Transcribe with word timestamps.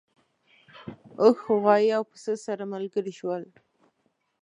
اوښ 1.21 1.37
غوایی 1.59 1.89
او 1.97 2.03
پسه 2.11 2.33
سره 2.45 2.63
ملګري 2.73 3.13
شول. 3.19 3.43